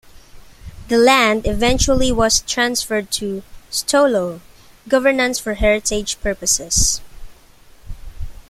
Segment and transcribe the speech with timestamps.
[0.87, 4.41] The land eventually was transferred to Sto:lo
[4.89, 7.01] governance for heritage purposes.